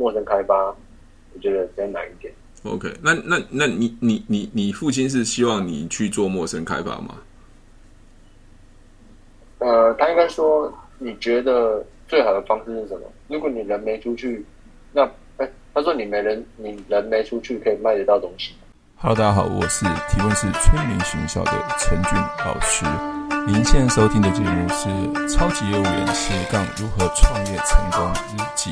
[0.00, 2.32] 陌生开发，我觉得比较难一点。
[2.62, 7.16] OK，那那那你你你你父亲是希望你去做陌生开发吗？
[9.58, 13.00] 呃，他应该说，你觉得最好的方式是什么？
[13.26, 14.46] 如果你人没出去，
[14.92, 15.02] 那
[15.38, 18.54] 哎、欸，他说你没人，你人没出去可以卖得到东西。
[18.98, 22.86] Hello，大家好，我是提问是催眠学校的陈俊老师。
[23.48, 24.88] 您现在收听的节目是
[25.28, 28.70] 《超级业务员斜杠如何创业成功日记》。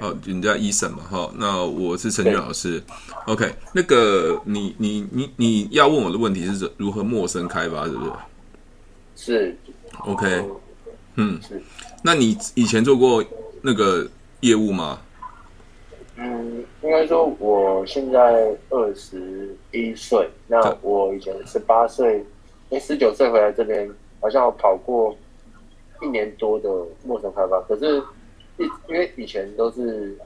[0.00, 2.82] 好，人家 Eason 嘛，好，那我是陈俊老师。
[3.26, 8.12] OK，那个你你你你要问我的问题是如何陌生开发，是不是？
[9.16, 9.56] 是。
[10.00, 10.44] OK，
[11.16, 11.62] 嗯，是。
[12.02, 13.24] 那你以前做过
[13.60, 14.08] 那个
[14.40, 14.98] 业务吗？
[16.16, 22.24] 嗯，应该说我现在二十一岁，那我以前十八岁，
[22.70, 23.90] 哎，十九岁回来这边，
[24.20, 25.16] 好像我跑过
[26.02, 26.68] 一年多的
[27.04, 27.60] 陌生开发。
[27.62, 28.02] 可是，一
[28.88, 30.16] 因为以前都是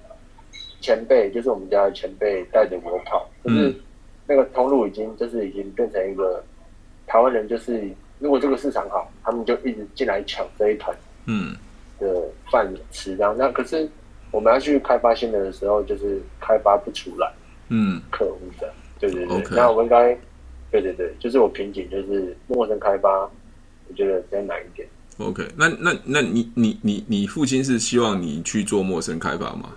[0.80, 3.74] 前辈，就是我们家的前辈带着我跑，就是
[4.26, 6.42] 那个通路已经就是已经变成一个
[7.06, 7.88] 台湾人就是。
[8.18, 11.54] 如果这个市场好，他们就一直进来抢这一盘，嗯，
[12.00, 13.14] 的饭吃。
[13.16, 13.86] 然后，那可是
[14.30, 17.30] 我们要去开发新的的时候，就是开发不出来，
[17.68, 19.44] 嗯，客户的，对对对。
[19.50, 20.16] 那我应该，
[20.70, 24.88] 对对对，就是我瓶颈就是陌生开发，我觉得比较难一点。
[25.18, 29.72] OK，那那那你你你你父亲是希望你去做陌生开发吗？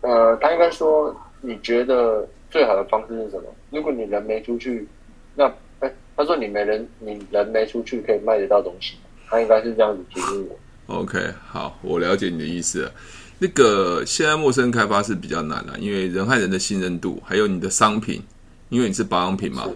[0.00, 3.44] 呃，他应该说，你觉得最好的方式是什么？
[3.70, 4.86] 如果你人没出去，
[5.34, 5.46] 那
[5.80, 5.92] 哎。
[6.16, 8.94] 他说：“你没人，你人没出去，可以卖得到东西。”
[9.26, 10.94] 他应该是这样子提醒我。
[10.94, 12.92] OK，好，我了解你的意思了。
[13.40, 18.22] 那个现在陌生开发是比较难了，因为人和人的信任度，还有你的商品，
[18.68, 19.68] 因为你是保养品嘛。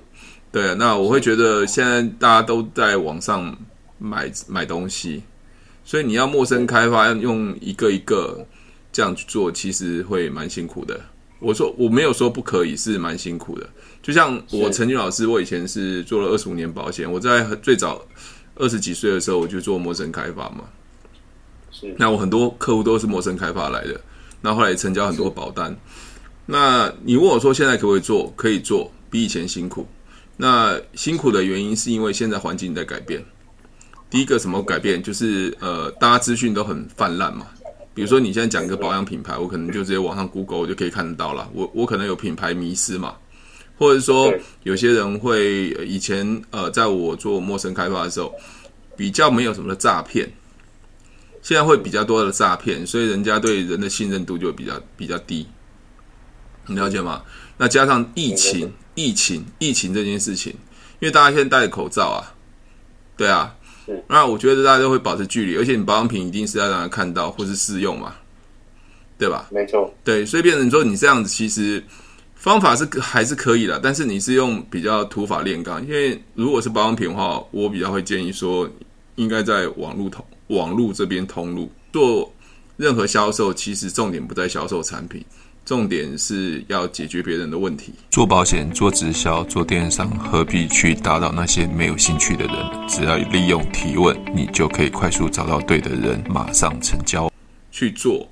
[0.51, 3.57] 对啊，那我会觉得现在大家都在网上
[3.99, 5.23] 买买东西，
[5.85, 8.47] 所以你要陌生开发，要用一个一个
[8.91, 10.99] 这样去做，其实会蛮辛苦的。
[11.41, 13.69] 我说我没有说不可以，是蛮辛苦的。
[14.03, 17.11] 就像我陈俊老师，我以前是做了二十五年保险。
[17.11, 18.03] 我在最早
[18.57, 20.65] 二十几岁的时候，我就做陌生开发嘛。
[21.71, 21.95] 是。
[21.99, 24.01] 那我很多客户都是陌生开发来的。
[24.41, 25.77] 那后来成交很多保单。
[26.47, 28.33] 那你问我说现在可不可以做？
[28.35, 29.87] 可以做，比以前辛苦。
[30.41, 33.23] 那辛苦的原因是因为现在环境在改变。
[34.09, 35.03] 第一个什么改变？
[35.03, 37.49] 就是呃，大家资讯都很泛滥嘛。
[37.93, 41.51] 比如说，你现在讲一个保养品牌，我可能就直接网上 Google 我就可以看得到了。
[41.53, 43.17] 我我可能有品牌迷失嘛，
[43.77, 44.33] 或者说
[44.63, 48.33] 有些人会以前呃，在我做陌生开发的时候，
[48.97, 50.31] 比较没有什么的诈骗，
[51.43, 55.45] 现在会比较多的诈骗，所以人家对人的信任度就比较比较低。
[56.69, 57.23] 你了解吗？
[57.57, 60.53] 那加上疫情，疫情，疫情这件事情，
[61.01, 62.23] 因为大家现在戴着口罩啊，
[63.17, 63.55] 对啊。
[64.07, 68.15] 那我觉得大家都会保持距离，而且你保养品一定是要让人看到或是试用嘛，
[69.17, 69.49] 对吧？
[69.51, 71.83] 没错，对，所以变成说你这样子，其实
[72.35, 75.83] 方法是还是可以的，但是你是用比较土法炼钢。
[75.87, 78.69] 因为如果是保养品的话，我比较会建议说，
[79.15, 82.31] 应该在网络通网络这边通路做
[82.77, 85.25] 任何销售，其实重点不在销售产品。
[85.69, 87.93] 重点是要解决别人的问题。
[88.11, 92.89] 做保险、做直销、做电商，何必去打扰那些没有兴趣的人？
[92.89, 97.31] 只要利用提问，你就可以快速找到对的人，马上成交。
[97.71, 98.27] 去做。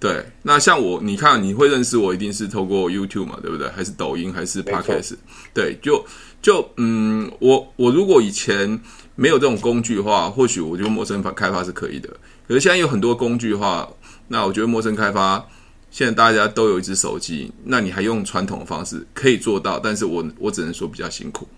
[0.00, 3.68] 对，那像我，你看你会认识我，一定是透过 YouTube 嘛，对不对？
[3.68, 5.14] 还是抖音，还是 Podcast？
[5.54, 6.04] 对，就
[6.42, 8.80] 就嗯，我我如果以前
[9.14, 12.08] 没有这种工具的话，或许我觉得陌生开发是可以的。
[12.48, 13.88] 可是现在有很多工具的话，
[14.26, 15.46] 那我觉得陌生开发。
[15.96, 21.48] 现在大家都有一只手机，那你还用传统的方式可以做到，但是我我只能说比较辛苦。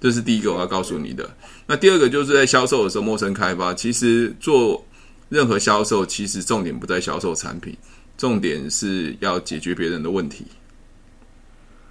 [0.00, 1.28] 这是第一个我要告诉你的。
[1.66, 4.86] 那第二个就是在销售的时候，陌生开发，其实做
[5.30, 7.76] 任何销售，其实重点不在销售产品，
[8.16, 10.44] 重点是要解决别人的问题。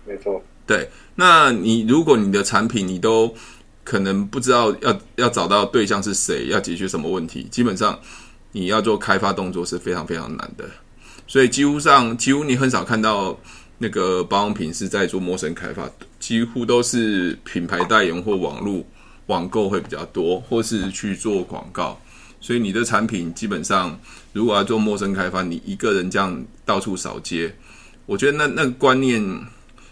[0.07, 0.41] 没错。
[0.65, 3.35] 对，那你如果你的产品你都
[3.83, 7.99] 可能不知道要要找到对象是谁，要解决什么问题，基本上
[8.53, 10.63] 你要做开发动作是非常非常难的。
[11.29, 13.39] 所以几乎上，几乎你很少看到
[13.77, 15.87] 那个保养品是在做陌生开发，
[16.19, 18.83] 几乎都是品牌代言或网络
[19.27, 22.01] 网购会比较多，或是去做广告。
[22.41, 23.99] 所以你的产品基本上，
[24.33, 27.55] 如果要做陌生开发，你一个人这样到处扫街，
[28.07, 29.23] 我觉得那那个观念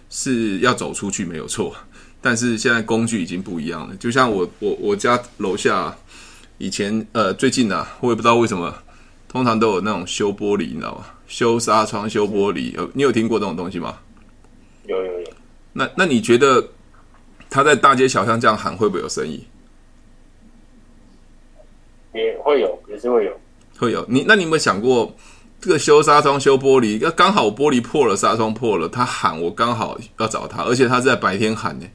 [0.10, 1.76] 是要走出去没有错。
[2.20, 5.96] 但是现在工具已经不一样了，就像我我我家楼下
[6.58, 8.74] 以前呃最近啊，我也不知道为什么，
[9.28, 11.06] 通常都有那种修玻璃，你知道吗？
[11.28, 14.00] 修纱窗、修玻璃，有你有听过这种东西吗？
[14.86, 15.28] 有有有。
[15.74, 16.66] 那那你觉得
[17.50, 19.46] 他在大街小巷这样喊会不会有生意？
[22.14, 23.40] 也会有，也是会有。
[23.78, 25.16] 会有你，那你有没有想过，
[25.62, 31.86] 这个修纱窗、修玻璃，要刚好玻璃破了，纱窗破了，他喊我刚好要找他，而且他是在白天喊呢，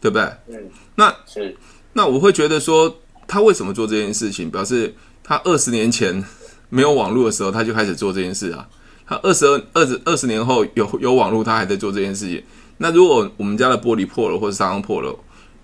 [0.00, 0.24] 对不对？
[0.46, 1.56] 嗯，那是，
[1.92, 2.94] 那我会觉得说，
[3.26, 4.48] 他为什么做这件事情？
[4.48, 4.94] 表示
[5.24, 6.24] 他二十年前
[6.70, 8.66] 没有网络的时候，他就开始做这件事啊。
[9.06, 12.42] 他二十二、二十二十年后有有网络，他还在做这件事情。
[12.78, 15.14] 那如果我们家的玻璃破了，或者纱窗破了，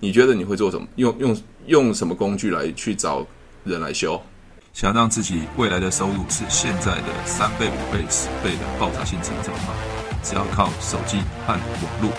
[0.00, 0.86] 你觉得你会做什么？
[0.96, 3.24] 用用用什么工具来去找
[3.64, 4.20] 人来修？
[4.74, 9.72] 想让自己未来的收入是现在的三倍、五倍、十倍的爆炸性成长吗？
[10.22, 11.60] 只要靠手机和网
[12.02, 12.10] 络，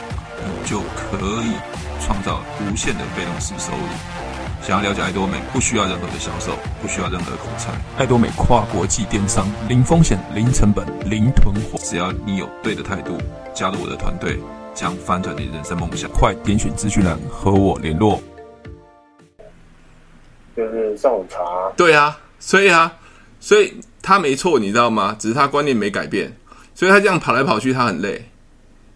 [0.44, 1.54] 你就可以
[2.02, 4.37] 创造无限的被动式收入。
[4.68, 7.72] 想要了解爱多美，不需要任何的销售，不需要任何的口才。
[7.98, 11.80] 爱多美跨国际电商，零风险、零成本、零囤货。
[11.82, 13.18] 只要你有对的态度，
[13.54, 14.38] 加入我的团队，
[14.76, 16.12] 将翻转你人生梦想。
[16.12, 18.22] 快点选资讯栏和我联络。
[20.54, 21.40] 就是上午茶。
[21.78, 22.20] 对啊。
[22.38, 22.94] 所以啊，
[23.40, 25.16] 所以他没错，你知道吗？
[25.18, 26.36] 只是他观念没改变，
[26.76, 28.30] 所以他这样跑来跑去，他很累。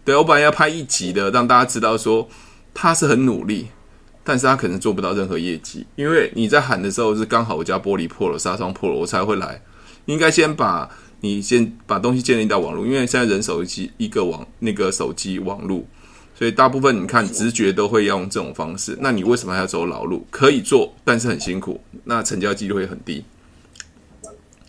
[0.04, 2.28] 对，我本来要拍一集的，让大家知道说
[2.74, 3.68] 他是很努力，
[4.24, 9.60] 但是他可能做不到任何业绩，因为你在喊的时候是刚好我家玻璃破了，纱窗破了，我才会来。
[10.06, 10.90] 应该先把
[11.20, 15.84] 你先把东西建立到网络，因为现在人手机一个网那个手机网络，
[16.34, 18.96] 所以大部分你看直觉都会用这种方式。
[19.00, 20.26] 那你为什么还要走老路？
[20.30, 23.24] 可以做，但是很辛苦，那成交几率会很低。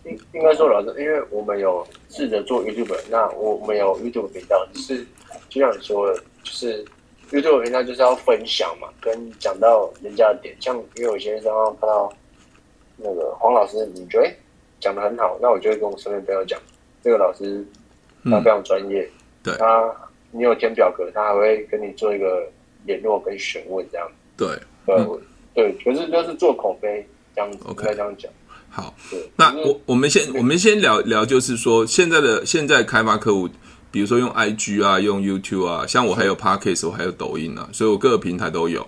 [0.04, 5.04] 应应该说，老师，因为我们有试着做 YouTube，那我们有 YouTube 频道，就是
[5.48, 6.84] 就像你说的，就是
[7.30, 10.54] YouTube 频道就是要分享嘛，跟讲到人家的点。
[10.60, 12.12] 像因为有些时候看到
[12.96, 14.30] 那个黄老师，你觉得
[14.80, 16.60] 讲的很好，那我就会跟我身边朋友讲，
[17.02, 17.64] 这个老师
[18.24, 19.12] 他非常专业，嗯、
[19.42, 19.90] 对，他
[20.30, 22.48] 你有填表格，他还会跟你做一个
[22.84, 24.08] 联络跟询问这样。
[24.36, 24.48] 对，
[24.86, 25.20] 对，嗯、
[25.54, 28.30] 对，可是就是做口碑这样子该这样讲。
[28.68, 28.92] 好，
[29.36, 33.48] 那我我们先我们先聊聊，就是说现在的现在开发客户，
[33.94, 38.84] 比如说用 IG 啊，用 YouTube 啊，像我还有 Podcast，我还有抖音啊，所以我各个平台都有，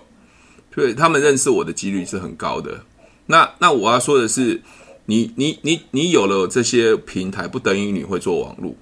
[0.75, 2.81] 所以他们认识我的几率是很高的。
[3.27, 4.61] 那那我要说的是，
[5.05, 8.75] 你你你你有了这些平台，不等于你会做网络。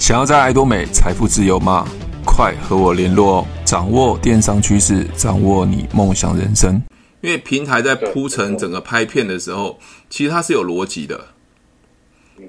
[0.00, 1.86] 想要在爱多美财富自由吗？
[2.26, 3.46] 快和我联络哦！
[3.64, 6.82] 掌握电商趋势，掌握你梦想人生。
[7.20, 9.78] 因为平台在铺陈整个拍片的时候，
[10.10, 11.28] 其实它是有逻辑的，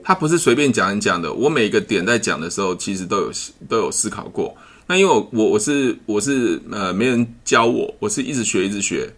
[0.02, 1.34] 它不是随便讲一讲的。
[1.34, 3.32] 我每个点在讲的时候，其实都有
[3.68, 4.56] 都有思考过。
[4.88, 9.10] 那因为我我我是我是呃没人教我，我是一直学一直学，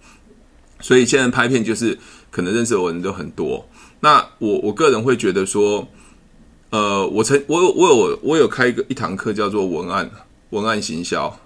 [0.80, 1.98] 所以现在拍片就是
[2.31, 3.68] 可能认识我的人都很多。
[4.00, 5.88] 那我我个人会觉得说，
[6.72, 10.10] 呃，我曾我有我有我有开一个一堂课叫做文案
[10.50, 11.39] 文案行销。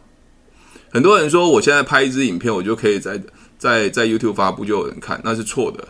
[0.92, 3.22] 很多人说我现在拍一支影片，我就可以在。
[3.60, 5.86] 在在 YouTube 发布就有人看，那是错的，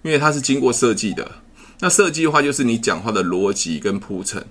[0.00, 1.30] 因为它是经过设计的。
[1.80, 4.44] 那设计的话，就是你讲话的逻辑跟铺陈，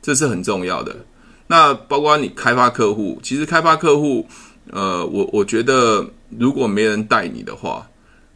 [0.00, 0.96] 这是很重要的。
[1.46, 4.26] 那包括你开发客户，其实开发客户，
[4.70, 6.08] 呃，我我觉得
[6.38, 7.86] 如果没人带你的话，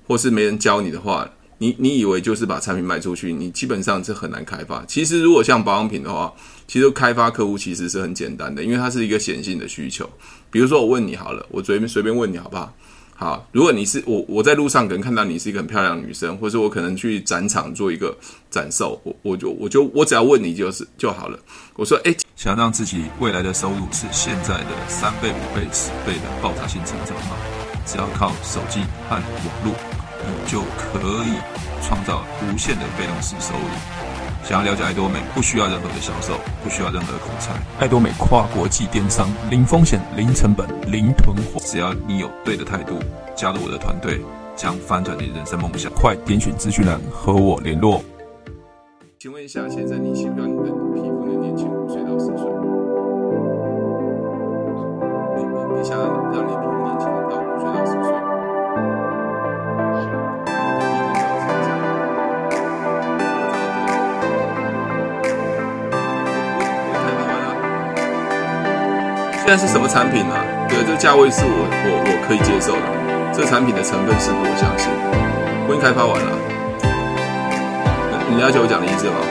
[0.07, 4.85] 或是没人教你的话，你你以为就是把产品卖出去，你基本上是很难开发。
[4.85, 6.31] 其实如果像保养品的话，
[6.69, 10.07] 其实开发客户其实是很简单的，因为它是一个显性的需求。
[10.51, 12.71] 比如说我问你好了，我随便随便问你好不好？
[13.19, 18.15] 好，如果你是我，我在路上可能看到你是一个很漂亮的女生，或者我可能去展场做一个
[18.51, 21.39] 展售，我我就我就我只要问你就是就好了。
[21.77, 27.37] 我说，哎，想让自己未来的收入是现在的三倍、五倍、十倍的爆炸性成长吗？
[27.87, 29.23] 只要靠手机和网
[29.65, 29.75] 络，
[30.27, 31.39] 你就可以
[31.83, 34.06] 创造无限的被动式收入。
[34.47, 37.53] 想要了解爱多美，不需要任何的销售，不需要任何的口才。
[37.81, 41.61] 爱多美跨国际电商，零风险、零成本、零囤货。
[41.65, 42.97] 只要你有对的态度，
[43.35, 44.21] 加入我的团队，
[44.55, 45.91] 将翻转你人生梦想。
[45.95, 48.01] 快点选资讯栏和我联络。
[49.19, 50.71] 请问一下，先生你喜欢你的
[69.47, 70.43] 现在是什么产品呢、啊？
[70.69, 72.83] 对，这个价位是我我我可以接受的。
[73.33, 74.91] 这个产品的成分是我相信。
[75.71, 76.35] 我已经开发完了，
[78.29, 79.23] 你了解我讲的意思吗？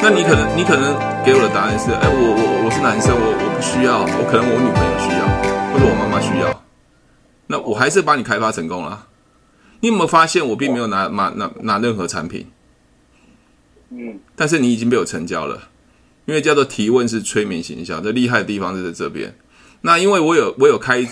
[0.00, 5.28] 那你可能你可能给我的答案是：哎，我我我是男生，我我不需要，我可能我女朋友需要，
[5.68, 6.48] 或者我妈妈需要。
[7.46, 9.04] 那我还是帮你开发成功了。
[9.80, 12.50] 你有没有发现我并没有拿拿拿拿任何产品？
[13.90, 15.68] 嗯，但是你已经被我成交了。
[16.30, 19.36] 因为叫做提问是催眠行销，这厉害的地方就在这边。
[19.80, 21.04] 那因为我有我有开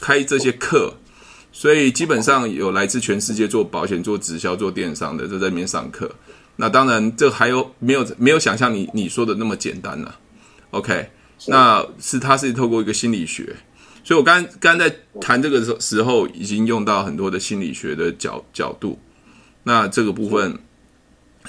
[0.00, 0.94] 开这些课，
[1.52, 6.10] 所以基本上有来自全世界做保险、做直销、做电商的，都在里面上课。
[6.56, 10.16] 那当然，这还有没有没有想象你你说的那么简单呢、啊
[10.70, 11.10] ？OK，
[11.46, 13.54] 那是它是透过一个心理学，
[14.02, 18.98] 所以我刚刚在谈这个时时候，已经用到很多的心理学的角角度。
[19.62, 20.58] 那这个部分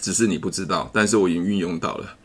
[0.02, 2.18] 只是你不知道，但是我已经运用到了。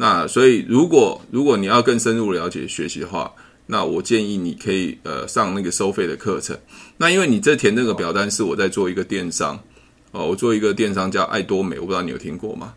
[0.00, 3.34] 那所以，如果如果你要更深入了解学习的话，
[3.66, 6.56] 那我建议你可以呃上那个收费的课程。
[6.96, 9.58] 那因为你这填这个表单是我在做一个电商
[10.12, 12.74] 哦，我做一个电商叫爱多美，我不知道你有听过吗？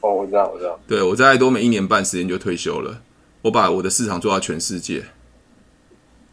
[0.00, 0.78] 哦，我知道，我知道。
[0.86, 3.00] 对，我在爱多美一年半时间就退休了，
[3.40, 5.02] 我把我的市场做到全世界。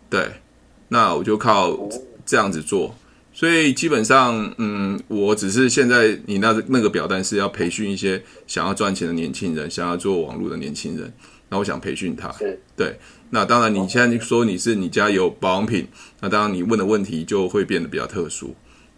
[0.10, 0.28] 对，
[0.90, 1.78] 那我就靠
[2.26, 2.94] 这样子做，
[3.40, 11.10] 所以基本上嗯，我只是现在你那那个表单是要培训一些想要赚钱的年轻人，想要做网络的年轻人，
[11.48, 12.36] 那我想培训他，
[12.76, 13.00] 对。
[13.30, 15.88] 那当然，你现在说你是你家有保养品，
[16.20, 18.54] 那当然你问的问题就会变得比较特殊，